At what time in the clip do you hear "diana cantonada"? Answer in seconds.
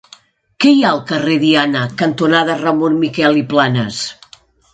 1.43-2.57